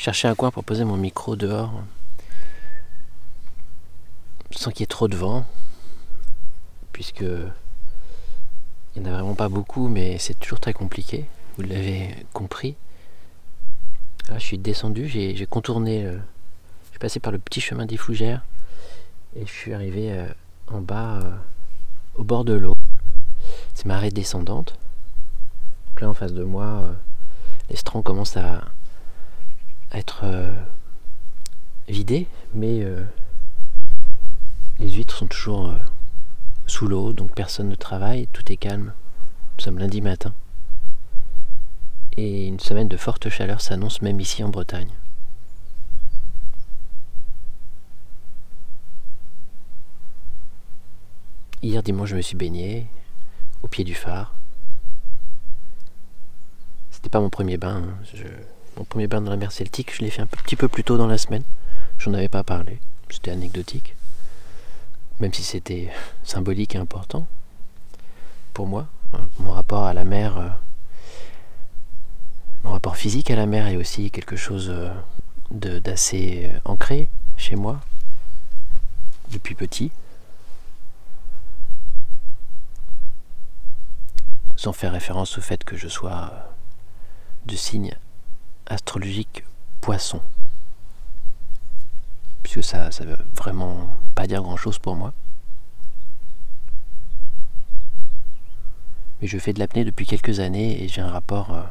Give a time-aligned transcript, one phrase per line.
[0.00, 1.82] Cherchais un coin pour poser mon micro dehors,
[4.50, 5.44] sans qu'il y ait trop de vent,
[6.90, 11.26] puisque il n'y en a vraiment pas beaucoup, mais c'est toujours très compliqué.
[11.58, 12.76] Vous l'avez compris.
[14.30, 18.42] Là, je suis descendu, j'ai contourné, je suis passé par le petit chemin des fougères
[19.36, 20.26] et je suis arrivé euh,
[20.68, 21.30] en bas euh,
[22.14, 22.74] au bord de l'eau.
[23.74, 24.78] C'est marée descendante.
[25.88, 26.92] Donc là, en face de moi, euh,
[27.68, 28.64] l'estran commence à,
[29.92, 30.24] être
[31.88, 32.84] vidé, mais
[34.78, 35.74] les huîtres sont toujours
[36.66, 38.92] sous l'eau, donc personne ne travaille, tout est calme.
[39.58, 40.32] Nous sommes lundi matin.
[42.16, 44.90] Et une semaine de forte chaleur s'annonce même ici en Bretagne.
[51.62, 52.86] Hier dimanche, je me suis baigné
[53.62, 54.34] au pied du phare.
[56.90, 57.82] C'était pas mon premier bain.
[57.84, 58.24] Hein.
[58.80, 60.96] Mon premier bain dans la mer Celtique, je l'ai fait un petit peu plus tôt
[60.96, 61.44] dans la semaine.
[61.98, 62.80] J'en avais pas parlé.
[63.10, 63.94] C'était anecdotique
[65.20, 65.90] même si c'était
[66.24, 67.26] symbolique et important
[68.54, 68.86] pour moi.
[69.38, 70.48] Mon rapport à la mer, euh,
[72.64, 74.90] mon rapport physique à la mer est aussi quelque chose euh,
[75.50, 77.80] d'assez euh, ancré chez moi
[79.30, 79.92] depuis petit.
[84.56, 86.32] Sans faire référence au fait que je sois
[87.46, 87.94] de signe
[88.70, 89.44] astrologique
[89.82, 90.22] poisson
[92.42, 95.12] puisque ça ça veut vraiment pas dire grand chose pour moi.
[99.20, 101.62] Mais je fais de l'apnée depuis quelques années et j'ai un rapport euh,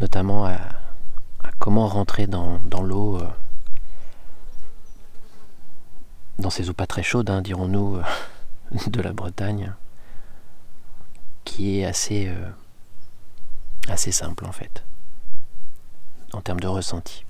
[0.00, 0.58] notamment à,
[1.58, 3.28] comment rentrer dans, l'eau, euh,
[6.38, 8.02] dans ces eaux pas très chaudes, hein, dirons-nous, euh,
[8.88, 9.72] de la Bretagne,
[11.44, 12.32] qui est assez,
[13.88, 14.82] assez simple en fait,
[16.32, 17.24] en termes de ressenti.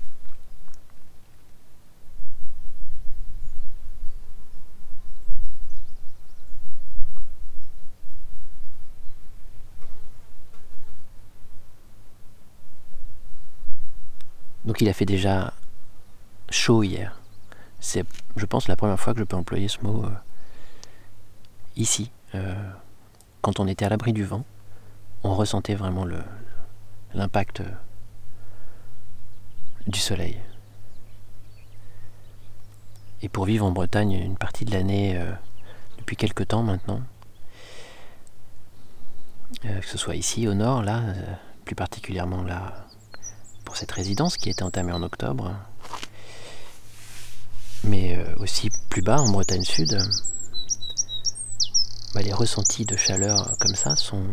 [14.65, 15.53] Donc il a fait déjà
[16.49, 17.19] chaud hier.
[17.79, 18.05] C'est,
[18.35, 20.09] je pense, la première fois que je peux employer ce mot euh,
[21.75, 22.11] ici.
[22.35, 22.71] Euh,
[23.41, 24.45] quand on était à l'abri du vent,
[25.23, 26.05] on ressentait vraiment
[27.13, 27.65] l'impact euh,
[29.87, 30.37] du soleil.
[33.21, 35.19] Et pour vivre en Bretagne une partie de l'année
[35.99, 37.01] depuis quelques temps maintenant,
[39.61, 41.01] que ce soit ici au nord, là,
[41.65, 42.87] plus particulièrement là
[43.65, 45.55] pour cette résidence qui était entamée en octobre,
[47.83, 49.97] mais euh, aussi plus bas en Bretagne Sud,
[52.13, 54.25] bah, les ressentis de chaleur comme ça sont,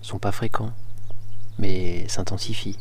[0.00, 0.72] sont pas fréquents,
[1.58, 2.78] mais s'intensifient.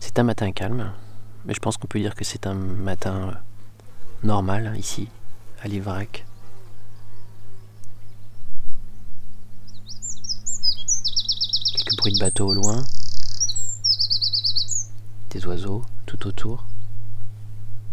[0.00, 0.92] C'est un matin calme,
[1.44, 3.32] mais je pense qu'on peut dire que c'est un matin euh,
[4.22, 5.08] normal ici,
[5.64, 6.24] à Livrac.
[11.74, 12.84] Quelques bruits de bateaux au loin,
[15.30, 16.66] des oiseaux tout autour.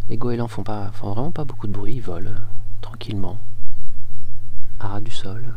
[0.08, 2.38] Les goélands font, pas, font vraiment pas beaucoup de bruit, ils volent euh,
[2.82, 3.40] tranquillement,
[4.80, 5.52] à ras du sol.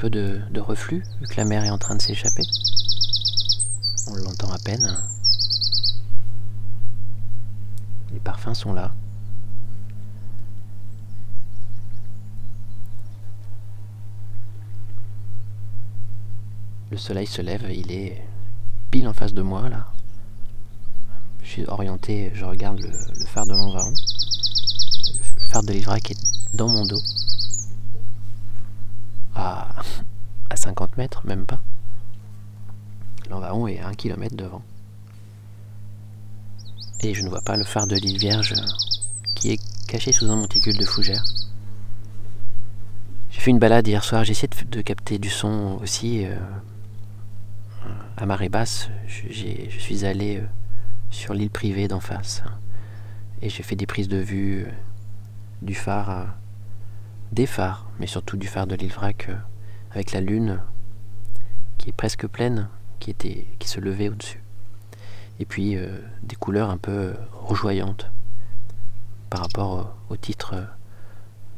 [0.00, 2.42] Peu de, reflux, vu que la mer est en train de s'échapper.
[4.08, 4.96] On l'entend à peine.
[8.10, 8.94] Les parfums sont là.
[16.90, 18.24] Le soleil se lève, il est
[18.90, 19.86] pile en face de moi là.
[21.42, 23.92] Je suis orienté, je regarde le, phare de l'Envaron.
[23.92, 26.18] Le, phare de l'Ivrac est
[26.54, 27.02] dans mon dos
[29.40, 31.60] à, 50 mètres, même pas.
[33.30, 34.62] L'Envaon est à 1 km devant.
[37.00, 38.54] Et je ne vois pas le phare de l'île Vierge
[39.34, 41.24] qui est caché sous un monticule de fougères.
[43.30, 46.26] J'ai fait une balade hier soir, j'ai essayé de, capter du son aussi.
[46.26, 46.36] Euh,
[48.18, 50.42] à marée basse, je, je suis allé
[51.10, 52.42] sur l'île privée d'en face.
[53.40, 54.66] Et j'ai fait des prises de vue
[55.62, 56.34] du phare,
[57.32, 59.28] des phares, mais surtout du phare de l'île Vrac,
[59.92, 60.60] avec la lune
[61.78, 62.68] qui est presque pleine,
[62.98, 64.42] qui, était, qui se levait au-dessus.
[65.38, 65.76] Et puis
[66.22, 68.10] des couleurs un peu rougeoyantes
[69.30, 70.66] par rapport au titre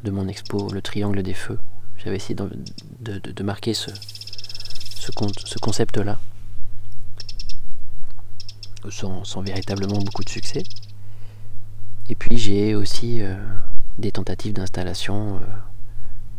[0.05, 1.59] de mon expo, Le Triangle des Feux.
[1.97, 5.11] J'avais essayé de, marquer ce, ce,
[5.61, 6.19] concept-là,
[8.91, 10.63] sans, véritablement beaucoup de succès.
[12.09, 13.37] Et puis j'ai aussi euh,
[13.99, 15.41] des tentatives d'installation euh,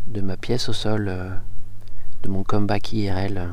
[0.07, 1.29] de ma pièce au sol, euh,
[2.23, 3.49] de mon comeback IRL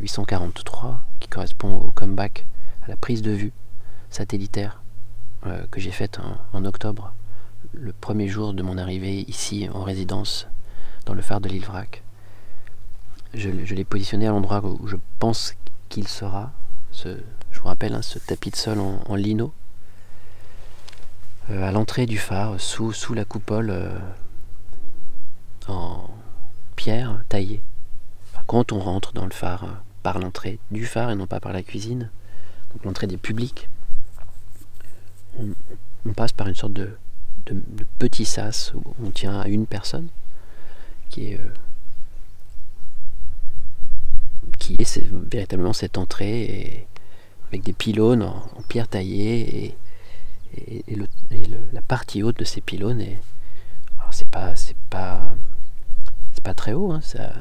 [0.00, 2.46] 843, qui correspond au comeback
[2.82, 3.52] à la prise de vue
[4.10, 4.82] satellitaire
[5.70, 6.18] que j'ai faite
[6.52, 7.12] en octobre
[7.72, 10.46] le premier jour de mon arrivée ici en résidence
[11.04, 12.02] dans le phare de l'île Vrac.
[13.34, 15.54] Je, l'ai positionné à l'endroit où je pense
[15.88, 16.52] qu'il sera.
[16.92, 19.52] Je vous rappelle, hein, ce tapis de sol en, lino.
[21.50, 23.98] Euh, à l'entrée du phare, sous, la coupole euh,
[25.68, 26.10] en
[26.74, 27.62] pierre taillée.
[28.46, 29.72] quand on rentre dans le phare euh,
[30.02, 32.10] par l'entrée du phare et non pas par la cuisine,
[32.72, 33.68] donc l'entrée des publics,
[35.38, 36.96] on passe par une sorte de,
[37.98, 40.08] petits sas où on tient à une personne
[41.10, 41.40] qui est,
[44.58, 46.88] qui est véritablement cette entrée
[47.48, 49.76] avec des pylônes en, pierre taillée et,
[50.56, 50.84] et,
[51.72, 53.18] la partie haute de ces pylônes est
[54.12, 54.54] c'est pas
[56.54, 57.32] très haut hein, ça,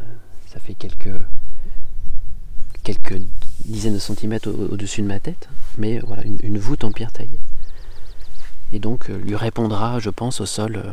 [0.59, 1.11] fait quelques
[3.65, 7.39] dizaines de centimètres au-dessus de ma tête mais voilà une voûte en pierre taillée.
[8.71, 10.83] Et donc euh, lui répondra, je pense, au sol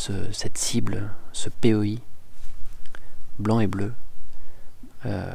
[0.00, 1.96] euh, cette cible, ce POI
[3.38, 3.92] blanc et bleu,
[5.06, 5.32] euh,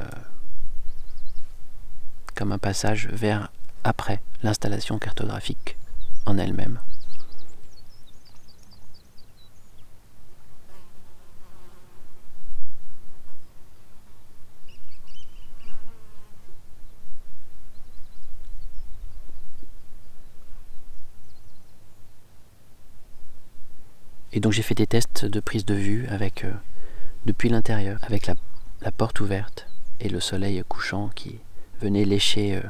[2.35, 3.49] comme un passage vers
[3.83, 5.77] après l'installation cartographique
[6.25, 6.79] en elle-même.
[24.35, 26.51] Et donc j'ai fait des tests de prise de vue avec euh,
[27.27, 29.67] depuis l'intérieur, avec la, porte ouverte
[29.99, 31.39] et le soleil couchant qui
[31.79, 32.61] venait lécher euh,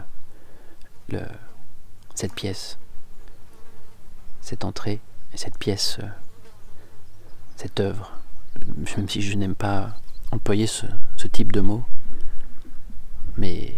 [1.09, 1.21] le,
[2.15, 2.77] cette pièce,
[4.41, 4.99] cette entrée
[5.33, 6.07] et cette pièce, euh,
[7.55, 8.11] cette œuvre.
[8.97, 9.95] Même si je n'aime pas
[10.31, 10.85] employer ce,
[11.31, 11.85] type de mots,
[13.37, 13.73] mais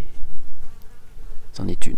[1.53, 1.97] c'en est une.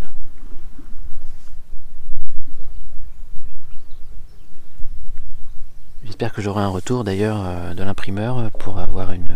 [6.04, 9.28] J'espère que j'aurai un retour d'ailleurs euh, de l'imprimeur pour avoir une,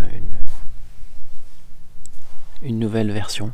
[2.61, 3.51] une, nouvelle version,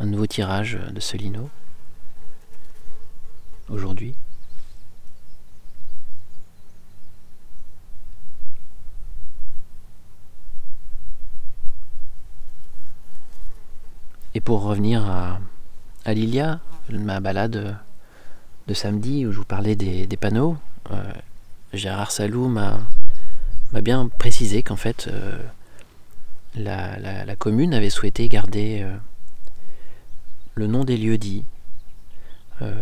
[0.00, 1.48] un nouveau tirage de ce lino
[3.68, 4.14] aujourd'hui.
[14.34, 15.40] Et pour revenir à,
[16.04, 17.76] à Lilia, ma balade
[18.66, 20.56] de samedi où je vous parlais des, panneaux,
[20.92, 21.12] euh,
[21.72, 22.80] Gérard Salou m'a
[23.82, 25.38] bien précisé qu'en fait euh,
[26.54, 28.96] la, commune avait souhaité garder euh,
[30.60, 31.44] le nom des lieux dits
[32.62, 32.72] euh,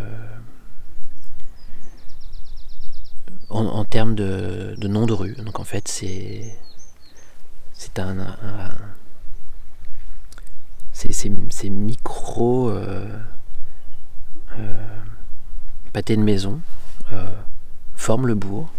[3.49, 5.35] en, termes de, nom de rue.
[5.35, 6.55] Donc en fait c'est
[7.73, 8.37] c'est un,
[10.93, 11.31] ces,
[11.71, 12.73] micro
[15.93, 16.61] pâtés de maison
[17.95, 18.71] forment le bourg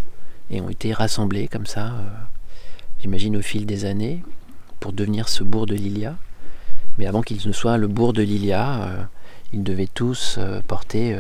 [0.49, 2.09] et ont été rassemblés comme ça, euh,
[3.01, 4.23] j'imagine au fil des années,
[4.79, 6.15] pour devenir ce bourg de Lilia.
[6.99, 9.03] Mais avant qu'ils ne soient le bourg de Lilia, euh,
[9.53, 11.17] ils devaient tous euh, porter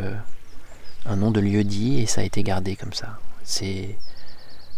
[1.05, 3.17] un nom de lieu dit et ça a été gardé comme ça.
[3.43, 3.97] C'est,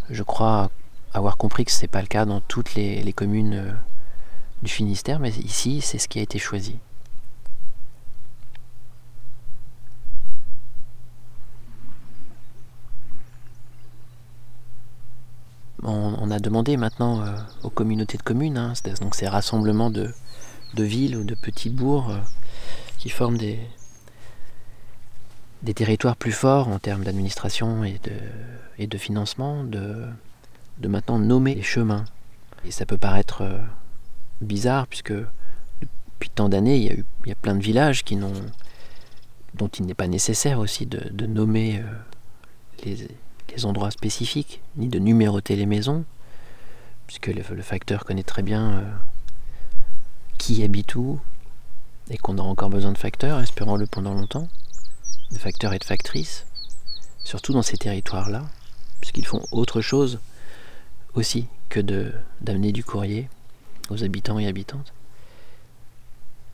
[0.10, 0.72] je crois
[1.14, 3.76] avoir compris que ce n'est pas le cas dans toutes les communes
[4.64, 6.78] du Finistère, mais ici c'est ce qui a été choisi.
[15.84, 20.14] on, a demandé maintenant euh, aux communautés de communes, hein, donc ces rassemblements de,
[20.78, 22.20] villes ou de petits bourgs euh,
[22.98, 23.60] qui forment des,
[25.76, 28.00] territoires plus forts en termes d'administration et
[28.78, 30.06] de, de financement, de,
[30.80, 32.06] de maintenant nommer les chemins.
[32.66, 33.58] Et ça peut paraître euh,
[34.42, 38.34] bizarre puisque depuis tant d'années, il y, a plein de villages qui n'ont,
[39.56, 41.84] dont il n'est pas nécessaire aussi de, de nommer
[42.84, 43.08] les,
[43.56, 46.06] les endroits spécifiques, ni de numéroter les maisons,
[47.08, 48.92] puisque le, facteur connaît très bien euh,
[50.42, 51.20] qui habite où,
[52.10, 54.48] et qu'on aura encore besoin de facteurs, espérons-le pendant longtemps,
[55.32, 56.48] de facteurs et de factrices,
[57.24, 58.42] surtout dans ces territoires-là,
[59.02, 60.20] puisqu'ils font autre chose
[61.14, 61.80] aussi que
[62.42, 63.30] d'amener du courrier
[63.92, 64.94] aux habitants et habitantes.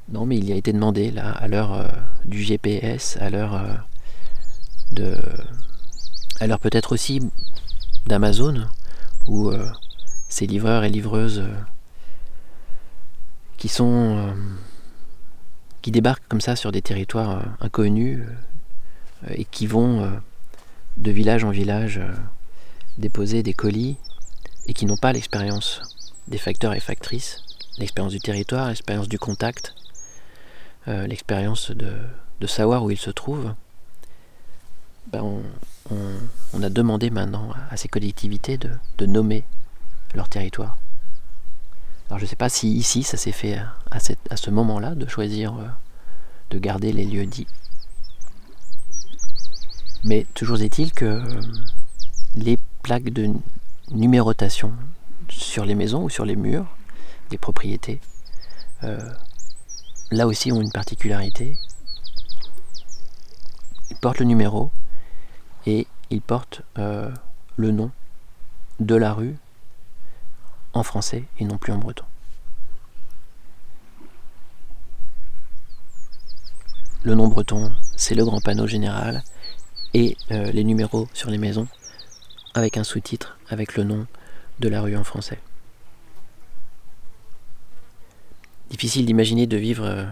[0.09, 1.87] Non, mais il y a été demandé, là, à l'heure euh,
[2.25, 3.73] du GPS, à l'heure euh,
[4.91, 5.17] de.
[6.41, 7.21] à l'heure peut-être aussi
[8.05, 8.67] d'Amazon,
[9.27, 9.71] où euh,
[10.27, 11.41] ces livreurs et livreuses
[13.57, 14.33] qui sont.
[15.81, 18.23] qui débarquent comme ça sur des territoires inconnus
[19.29, 20.19] et qui vont
[20.97, 22.01] de village en village
[22.97, 23.97] déposer des colis
[24.67, 25.81] et qui n'ont pas l'expérience
[26.27, 27.41] des facteurs et factrices,
[27.77, 29.73] l'expérience du territoire, l'expérience du contact,
[30.87, 33.53] euh, l'expérience de, savoir où ils se trouvent,
[35.07, 35.41] ben
[36.53, 39.43] on, a demandé maintenant à ces collectivités de, nommer
[40.15, 40.77] leur territoire.
[42.07, 43.73] Alors je ne sais pas si ici ça s'est fait à,
[44.29, 45.67] à ce moment-là de choisir euh,
[46.49, 47.47] de garder les lieux dits.
[50.03, 51.41] Mais toujours est-il que euh,
[52.35, 53.33] les plaques de
[53.91, 54.71] numérotation
[55.29, 56.65] sur les maisons ou sur les murs
[57.29, 57.99] des propriétés,
[58.83, 58.99] euh,
[60.11, 61.57] là aussi ont une particularité.
[63.89, 64.71] Ils portent le numéro
[65.65, 67.11] et ils portent euh,
[67.57, 67.91] le nom
[68.79, 69.35] de la rue
[70.77, 72.05] en français et non plus en breton.
[77.03, 79.23] Le nom breton, c'est le grand panneau général
[79.93, 81.67] et euh, les numéros sur les maisons
[82.53, 84.07] avec un sous-titre avec le nom
[84.59, 85.39] de la rue en français.
[88.69, 90.05] Difficile d'imaginer de vivre euh,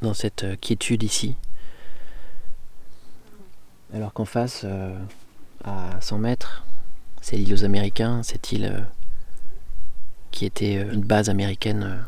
[0.00, 1.36] dans cette euh, quiétude ici,
[3.92, 4.64] alors qu'en face,
[5.64, 6.64] à 100 mètres,
[7.20, 8.86] c'est l'île aux Américains, cette île
[10.32, 12.04] qui était une base américaine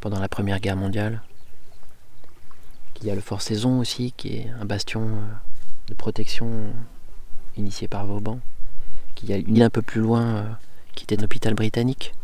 [0.00, 1.22] pendant la Première Guerre mondiale.
[3.00, 5.22] Il y a le Fort Saison aussi, qui est un bastion
[5.88, 6.74] de protection
[7.56, 8.40] initié par Vauban.
[9.22, 10.44] Il y a une île un peu plus loin euh,
[10.94, 12.14] qui était un hôpital britannique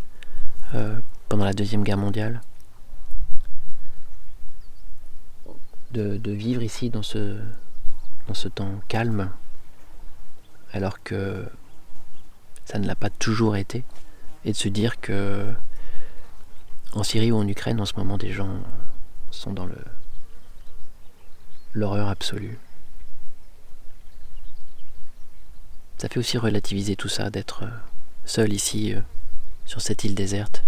[0.75, 2.41] euh, pendant la Deuxième Guerre mondiale.
[5.93, 7.39] De, vivre ici dans ce
[8.55, 9.31] temps calme,
[10.75, 11.47] alors que
[12.67, 13.83] ça ne l'a pas toujours été,
[14.47, 15.53] et de se dire que
[16.93, 18.61] en Syrie ou en Ukraine, en ce moment, des gens
[19.31, 19.69] sont dans
[21.75, 22.59] l'horreur absolue.
[25.99, 27.71] Ça fait aussi relativiser tout ça d'être euh,
[28.25, 29.01] seul ici euh,
[29.65, 30.63] sur cette île déserte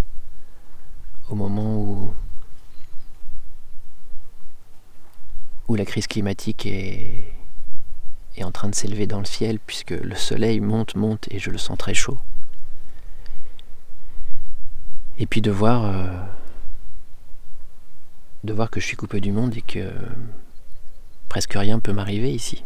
[1.28, 2.14] au moment où
[5.68, 7.34] où la crise climatique est
[8.40, 11.58] en train de s'élever dans le ciel puisque le soleil monte, monte et je le
[11.58, 12.18] sens très chaud.
[15.18, 16.06] Et puis de voir euh,
[18.44, 19.90] de voir que je suis coupé du monde et que
[21.28, 22.64] presque rien peut m'arriver ici.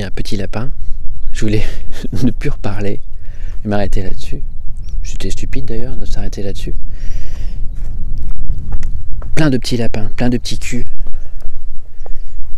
[0.00, 0.70] A un petit lapin.
[1.32, 1.64] Je voulais
[2.22, 3.00] ne plus reparler
[3.64, 4.42] et m'arrêter là-dessus.
[5.02, 6.74] J'étais stupide d'ailleurs de s'arrêter là-dessus.
[9.34, 10.84] Plein de petits lapins, plein de petits culs.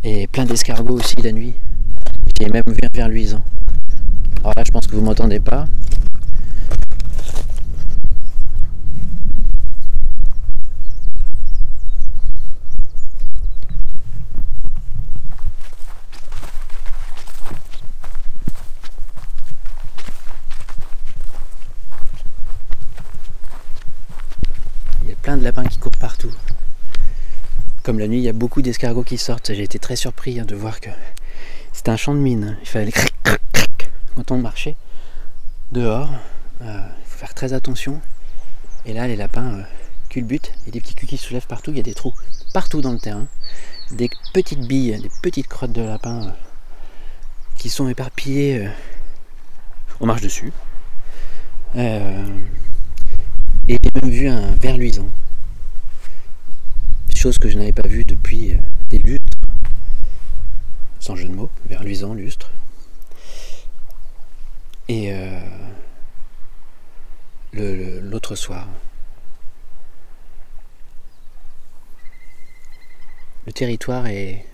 [0.04, 1.54] Et plein d'escargots aussi la nuit.
[2.38, 3.42] J'ai même vu un ver luisant.
[4.40, 5.66] Alors là, je pense que vous m'entendez pas.
[27.82, 29.54] Comme la nuit, il y a beaucoup d'escargots qui sortent.
[29.54, 30.90] J'ai été très surpris hein, de voir que
[31.72, 32.58] c'était un champ de mine.
[32.60, 34.76] Il fallait cric, cric, cric quand on marchait
[35.72, 36.10] dehors.
[36.60, 36.66] Il
[37.06, 38.02] faut faire très attention.
[38.84, 39.62] Et là, les lapins euh,
[40.10, 40.52] culbutent.
[40.62, 41.70] Il y a des petits culs qui soulèvent partout.
[41.70, 42.12] Il y a des trous
[42.52, 43.26] partout dans le terrain.
[43.92, 46.30] Des petites billes, des petites crottes de lapins euh,
[47.56, 48.66] qui sont éparpillées.
[48.66, 48.70] Euh,
[50.00, 50.52] on marche dessus.
[53.68, 55.08] Et j'ai même vu un ver luisant.
[57.14, 58.58] Chose que je n'avais pas vue depuis
[58.90, 59.38] des lustres.
[61.00, 61.50] Sans jeu de mots.
[61.68, 62.50] Ver luisant, lustre.
[64.88, 65.10] Et
[67.54, 68.68] l'autre soir.
[73.46, 74.44] Le territoire est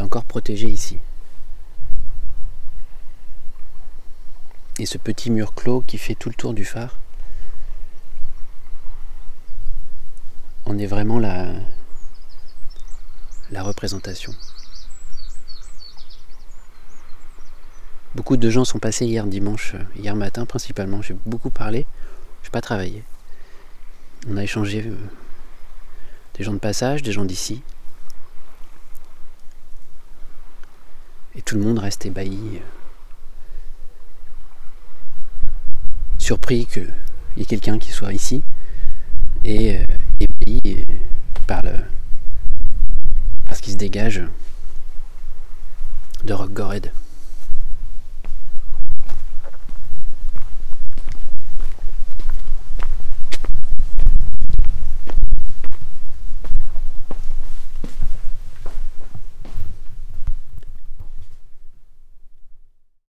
[0.00, 0.98] encore protégé ici.
[4.82, 6.98] Et ce petit mur clos qui fait tout le tour du phare
[10.64, 11.52] en est vraiment la,
[13.52, 14.34] la représentation.
[18.16, 21.00] Beaucoup de gens sont passés hier dimanche, euh, hier matin principalement.
[21.00, 21.86] J'ai beaucoup parlé,
[22.42, 23.04] je n'ai pas travaillé.
[24.28, 24.96] On a échangé euh,
[26.34, 27.62] des gens de passage, des gens d'ici.
[31.36, 32.58] Et tout le monde reste ébahi, euh,
[36.22, 36.88] surpris qu'il
[37.36, 38.42] y ait quelqu'un qui soit ici,
[39.44, 39.80] et
[40.20, 40.86] ébahi
[41.48, 41.72] par, le,
[43.44, 44.22] par ce qui se dégage
[46.22, 46.92] de Rock Gored.